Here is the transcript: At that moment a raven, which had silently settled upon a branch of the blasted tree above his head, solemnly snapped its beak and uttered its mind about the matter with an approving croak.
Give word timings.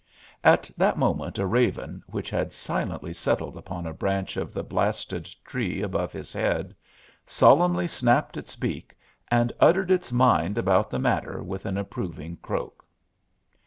At 0.43 0.71
that 0.77 0.97
moment 0.97 1.37
a 1.37 1.45
raven, 1.45 2.01
which 2.07 2.31
had 2.31 2.53
silently 2.53 3.13
settled 3.13 3.55
upon 3.55 3.85
a 3.85 3.93
branch 3.93 4.35
of 4.35 4.51
the 4.51 4.63
blasted 4.63 5.25
tree 5.45 5.83
above 5.83 6.11
his 6.11 6.33
head, 6.33 6.75
solemnly 7.27 7.87
snapped 7.87 8.35
its 8.35 8.55
beak 8.55 8.95
and 9.27 9.53
uttered 9.59 9.91
its 9.91 10.11
mind 10.11 10.57
about 10.57 10.89
the 10.89 10.97
matter 10.97 11.43
with 11.43 11.67
an 11.67 11.77
approving 11.77 12.37
croak. 12.37 12.83